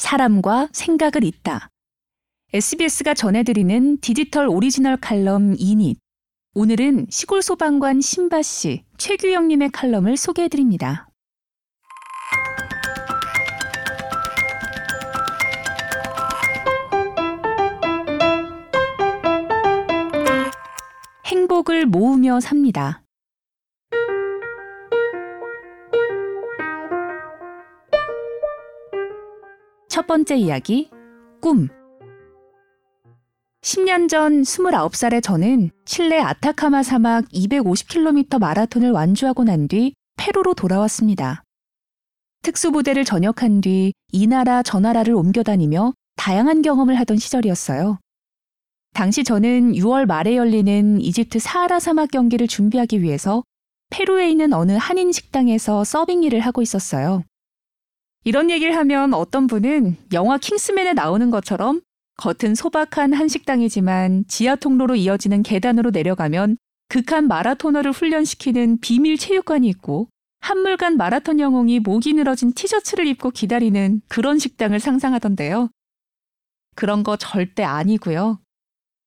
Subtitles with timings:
[0.00, 1.68] 사람과 생각을 잇다.
[2.54, 5.98] SBS가 전해드리는 디지털 오리지널 칼럼 인-잇.
[6.54, 11.08] 오늘은 시골 소방관 심바 씨, 최규영님의 칼럼을 소개해드립니다.
[21.26, 23.02] 행복을 모으며 삽니다.
[30.00, 30.88] 첫 번째 이야기,
[31.42, 31.68] 꿈.
[33.60, 41.42] 10년 전 29살의 저는 칠레 아타카마 사막 250km 마라톤을 완주하고 난 뒤 페루로 돌아왔습니다.
[42.42, 47.98] 특수부대를 전역한 뒤 이 나라 저 나라를 옮겨 다니며 다양한 경험을 하던 시절이었어요.
[48.94, 53.42] 당시 저는 6월 말에 열리는 이집트 사하라 사막 경기를 준비하기 위해서
[53.90, 57.22] 페루에 있는 어느 한인 식당에서 서빙 일을 하고 있었어요.
[58.24, 61.80] 이런 얘기를 하면 어떤 분은 영화 킹스맨에 나오는 것처럼
[62.18, 70.08] 겉은 소박한 한식당이지만 지하 통로로 이어지는 계단으로 내려가면 극한 마라토너를 훈련시키는 비밀 체육관이 있고
[70.40, 75.70] 한물간 마라톤 영웅이 목이 늘어진 티셔츠를 입고 기다리는 그런 식당을 상상하던데요.
[76.74, 78.40] 그런 거 절대 아니고요.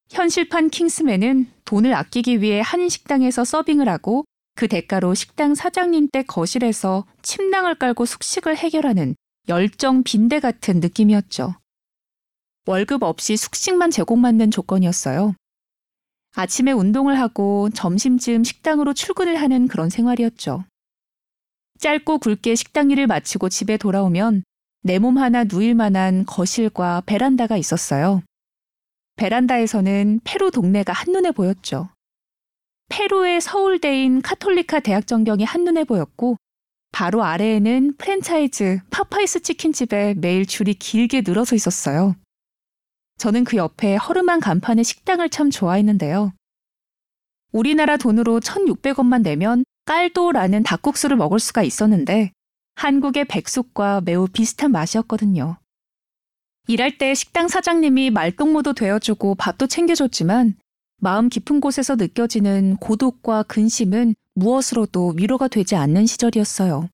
[0.09, 7.75] 현실판 킹스맨은 돈을 아끼기 위해 한식당에서 서빙을 하고 그 대가로 식당 사장님 댁 거실에서 침낭을
[7.75, 9.15] 깔고 숙식을 해결하는
[9.49, 11.55] 열정 빈대 같은 느낌이었죠.
[12.65, 15.35] 월급 없이 숙식만 제공받는 조건이었어요.
[16.35, 20.63] 아침에 운동을 하고 점심쯤 식당으로 출근을 하는 그런 생활이었죠.
[21.79, 24.43] 짧고 굵게 식당 일을 마치고 집에 돌아오면
[24.83, 28.21] 내 몸 하나 누일 만한 거실과 베란다가 있었어요.
[29.15, 31.89] 베란다에서는 페루 동네가 한눈에 보였죠.
[32.89, 36.37] 페루의 서울대인 카톨리카 대학 전경이 한눈에 보였고
[36.91, 42.15] 바로 아래에는 프랜차이즈 파파이스 치킨집에 매일 줄이 길게 늘어서 있었어요.
[43.17, 46.33] 저는 그 옆에 허름한 간판의 식당을 참 좋아했는데요.
[47.51, 52.31] 우리나라 돈으로 1,600원만 내면 caldo라는 닭국수를 먹을 수가 있었는데
[52.75, 55.57] 한국의 백숙과 매우 비슷한 맛이었거든요.
[56.67, 60.55] 일할 때 식당 사장님이 말동무도 되어주고 밥도 챙겨줬지만
[61.03, 66.87] 마음 깊은 곳에서 느껴지는 고독과 근심은 무엇으로도 위로가 되지 않는 시절이었어요.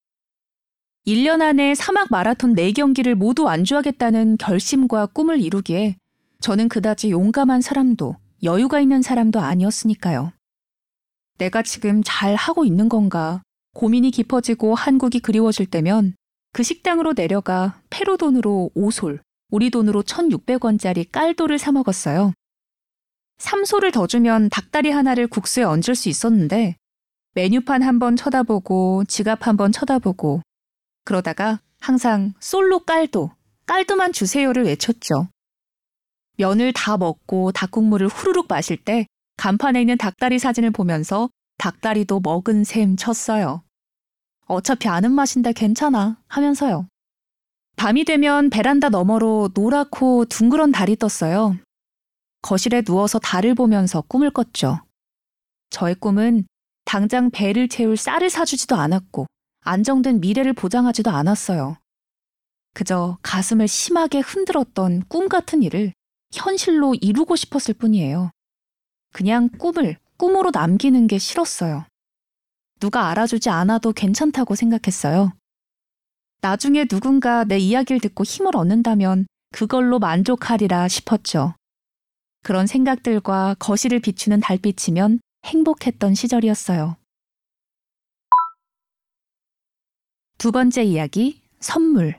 [1.06, 5.96] 1년 안에 사막 마라톤 4경기를 모두 완주하겠다는 결심과 꿈을 이루기에
[6.42, 10.34] 저는 그다지 용감한 사람도 여유가 있는 사람도 아니었으니까요.
[11.38, 13.44] 내가 지금 잘 하고 있는 건가
[13.76, 16.16] 고민이 깊어지고 한국이 그리워질 때면
[16.52, 19.22] 그 식당으로 내려가 페루 돈으로 오솔,
[19.52, 22.34] 우리 돈으로 1,600원짜리 깔도를 사 먹었어요.
[23.40, 26.76] 삼소를 더 주면 닭다리 하나를 국수에 얹을 수 있었는데
[27.36, 30.42] 메뉴판 한 번 쳐다보고 지갑 한 번 쳐다보고
[31.06, 33.32] 그러다가 항상 솔로 깔도,
[33.66, 35.30] 깔도만 주세요를 외쳤죠.
[36.38, 39.06] 면을 다 먹고 닭국물을 후루룩 마실 때
[39.38, 43.64] 간판에 있는 닭다리 사진을 보면서 닭다리도 먹은 셈 쳤어요.
[44.48, 46.88] 어차피 아는 맛인데 괜찮아 하면서요.
[47.78, 51.56] 밤이 되면 베란다 너머로 노랗고 둥그런 달이 떴어요.
[52.42, 54.82] 거실에 누워서 달을 보면서 꿈을 꿨죠.
[55.70, 56.46] 저의 꿈은
[56.86, 59.28] 당장 배를 채울 쌀을 사주지도 않았고
[59.62, 61.78] 안정된 미래를 보장하지도 않았어요.
[62.74, 65.94] 그저 가슴을 심하게 흔들었던 꿈 같은 일을
[66.34, 68.32] 현실로 이루고 싶었을 뿐이에요.
[69.12, 71.86] 그냥 꿈을 꿈으로 남기는 게 싫었어요.
[72.80, 75.34] 누가 알아주지 않아도 괜찮다고 생각했어요.
[76.42, 81.56] 나중에 누군가 내 이야기를 듣고 힘을 얻는다면 그걸로 만족하리라 싶었죠.
[82.42, 86.98] 그런 생각들과 거실을 비추는 달빛이면 행복했던 시절이었어요.
[90.38, 92.16] 두 번째 이야기, 선물.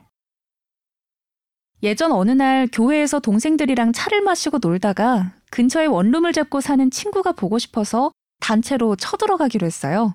[1.83, 8.11] 예전 어느 날 교회에서 동생들이랑 차를 마시고 놀다가 근처에 원룸을 잡고 사는 친구가 보고 싶어서
[8.39, 10.13] 단체로 쳐들어가기로 했어요.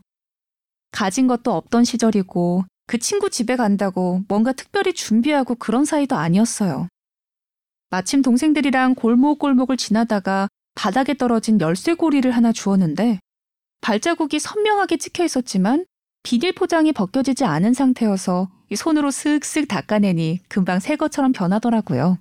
[0.93, 6.89] 가진 것도 없던 시절이고 그 친구 집에 간다고 뭔가 특별히 준비하고 그런 사이도 아니었어요.
[7.97, 13.21] 마침 동생들이랑 골목골목을 지나다가 바닥에 떨어진 열쇠고리를 하나 주었는데
[13.81, 15.87] 발자국이 선명하게 찍혀 있었지만
[16.23, 22.19] 비닐 포장이 벗겨지지 않은 상태여서 손으로 슥슥 닦아내니 금방 새 것처럼 변하더라고요.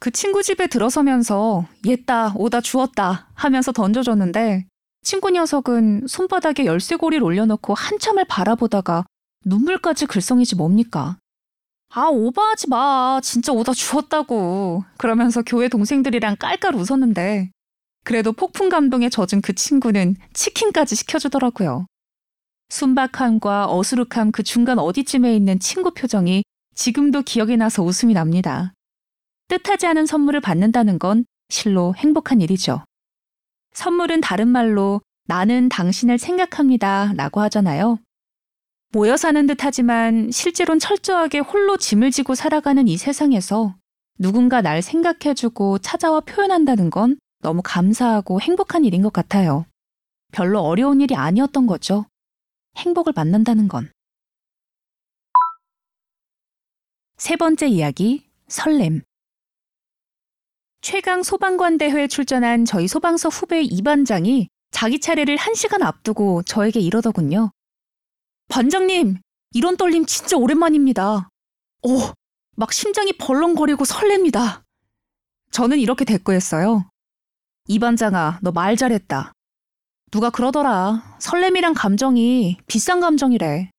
[0.00, 4.66] 그 친구 집에 들어서면서 옛다, 오다 주었다 하면서 던져줬는데
[5.04, 9.04] 친구 녀석은 손바닥에 열쇠고리를 올려놓고 한참을 바라보다가
[9.44, 11.18] 눈물까지 글썽이지 뭡니까?
[11.90, 13.20] 아, 오버하지 마.
[13.22, 14.84] 진짜 오다 주었다고.
[14.98, 17.50] 그러면서 교회 동생들이랑 깔깔 웃었는데
[18.04, 21.86] 그래도 폭풍 감동에 젖은 그 친구는 치킨까지 시켜주더라고요.
[22.68, 26.44] 순박함과 어수룩함 그 중간 어디쯤에 있는 친구 표정이
[26.74, 28.74] 지금도 기억이 나서 웃음이 납니다.
[29.48, 32.84] 뜻하지 않은 선물을 받는다는 건 실로 행복한 일이죠.
[33.72, 37.98] 선물은 다른 말로 나는 당신을 생각합니다 라고 하잖아요.
[38.96, 43.76] 모여 사는 듯 하지만 실제론 철저하게 홀로 짐을 지고 살아가는 이 세상에서
[44.18, 49.66] 누군가 날 생각해주고 찾아와 표현한다는 건 너무 감사하고 행복한 일인 것 같아요.
[50.32, 52.06] 별로 어려운 일이 아니었던 거죠.
[52.78, 53.90] 행복을 만난다는 건.
[57.18, 59.02] 세 번째 이야기, 설렘.
[60.80, 67.50] 최강 소방관 대회에 출전한 저희 소방서 후배 이반장이 자기 차례를 한 시간 앞두고 저에게 이러더군요.
[68.48, 69.18] 반장님,
[69.52, 71.28] 이런 떨림 진짜 오랜만입니다.
[71.82, 71.98] 오,
[72.56, 74.62] 막 심장이 벌렁거리고 설렙니다.
[75.50, 76.88] 저는 이렇게 대꾸했어요.
[77.68, 79.32] 이 반장아, 너 말 잘했다.
[80.10, 81.16] 누가 그러더라.
[81.18, 83.70] 설렘이란 감정이 비싼 감정이래.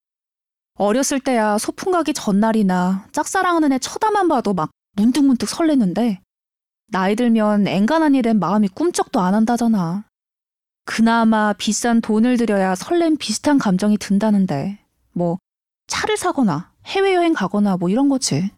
[0.76, 6.22] 어렸을 때야 소풍 가기 전날이나 짝사랑하는 애 쳐다만 봐도 막 문득문득 설레는데
[6.88, 10.06] 나이 들면 앵간한 일엔 마음이 꿈쩍도 안 한다잖아.
[10.88, 14.80] 그나마 비싼 돈을 들여야 설렘 비슷한 감정이 든다는데
[15.12, 15.38] 뭐
[15.88, 18.50] 차를 사거나 해외여행 가거나 뭐 이런 거지.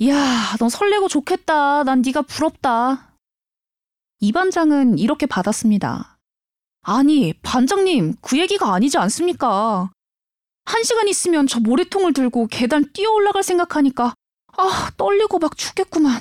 [0.00, 1.84] 이야, 넌 설레고 좋겠다.
[1.84, 3.14] 난 네가 부럽다.
[4.18, 6.18] 이 반장은 이렇게 받았습니다.
[6.82, 9.92] 아니, 반장님, 그 얘기가 아니지 않습니까?
[10.64, 14.14] 한 시간 있으면 저 모래통을 들고 계단 뛰어 올라갈 생각하니까
[14.56, 16.20] 아, 떨리고 막 죽겠구만.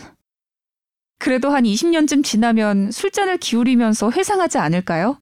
[1.31, 5.17] 그래도 한 20년쯤 지나면 술잔을 기울이면서 회상하지 않을까요?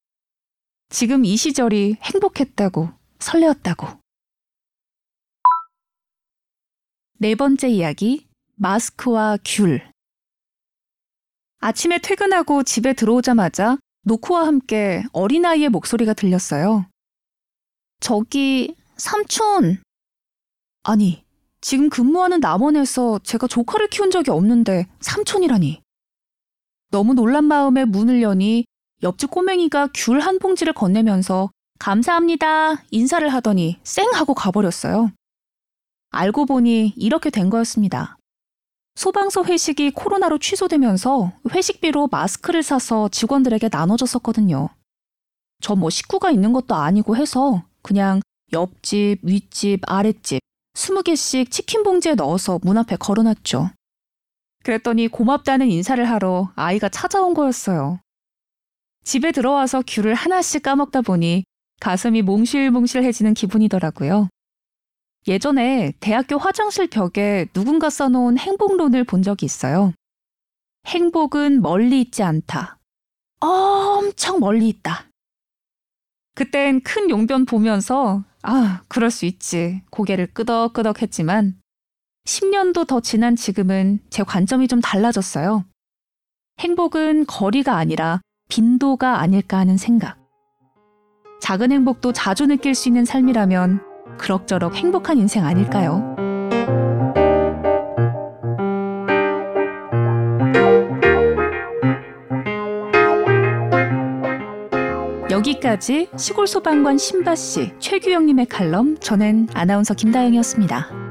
[0.89, 2.89] 지금 이 시절이 행복했다고,
[3.19, 3.85] 설레었다고.
[7.19, 9.87] 네 번째 이야기, 마스크와 귤.
[11.59, 16.87] 아침에 퇴근하고 집에 들어오자마자 노코와 함께 어린아이의 목소리가 들렸어요.
[17.99, 19.83] 저기, 삼촌!
[20.81, 21.23] 아니,
[21.61, 25.83] 지금 근무하는 남원에서 제가 조카를 키운 적이 없는데 삼촌이라니.
[26.91, 28.65] 너무 놀란 마음에 문을 여니
[29.03, 31.49] 옆집 꼬맹이가 귤 한 봉지를 건네면서
[31.79, 35.11] 감사합니다 인사를 하더니 쌩 하고 가버렸어요.
[36.11, 38.17] 알고 보니 이렇게 된 거였습니다.
[38.95, 44.69] 소방서 회식이 코로나로 취소되면서 회식비로 마스크를 사서 직원들에게 나눠줬었거든요.
[45.61, 48.21] 저 뭐 식구가 있는 것도 아니고 해서 그냥
[48.51, 50.39] 옆집, 윗집, 아랫집
[50.75, 53.69] 20개씩 치킨 봉지에 넣어서 문 앞에 걸어놨죠.
[54.63, 57.99] 그랬더니 고맙다는 인사를 하러 아이가 찾아온 거였어요.
[59.03, 61.43] 집에 들어와서 귤을 하나씩 까먹다 보니
[61.79, 64.29] 가슴이 몽실몽실해지는 기분이더라고요.
[65.27, 69.93] 예전에 대학교 화장실 벽에 누군가 써놓은 행복론을 본 적이 있어요.
[70.87, 72.77] 행복은 멀리 있지 않다.
[73.39, 75.07] 엄청 멀리 있다.
[76.35, 79.81] 그땐 큰 용변 보면서, 아, 그럴 수 있지.
[79.89, 81.58] 고개를 끄덕끄덕 했지만,
[82.25, 85.65] 10년도 더 지난 지금은 제 관점이 좀 달라졌어요.
[86.59, 90.17] 행복은 거리가 아니라 빈도가 아닐까 하는 생각.
[91.41, 93.81] 작은 행복도 자주 느낄 수 있는 삶이라면
[94.17, 96.15] 그럭저럭 행복한 인생 아닐까요?
[105.31, 111.08] 여기까지 시골 소방관 신바 씨, 최규영님의 칼럼, 저는 아나운서 김다영이었습니다.